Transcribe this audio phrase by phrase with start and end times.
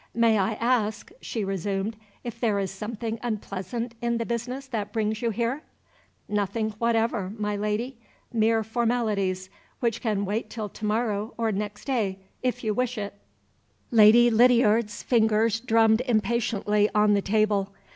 [0.15, 5.21] "May I ask," she resumed, "if there is something unpleasant in the business that brings
[5.21, 5.61] you here?"
[6.27, 7.99] "Nothing whatever, my Lady;
[8.33, 13.13] mere formalities, which can wait till to morrow or next day, if you wish it."
[13.91, 17.71] Lady Lydiard's fingers drummed impatiently on the table.